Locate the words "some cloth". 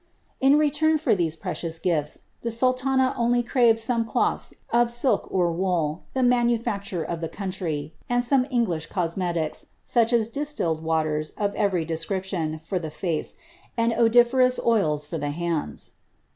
3.77-4.51